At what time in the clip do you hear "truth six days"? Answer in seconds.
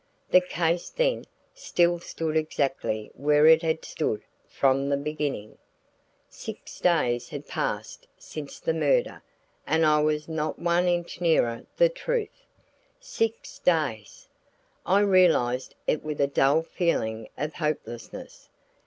11.87-14.27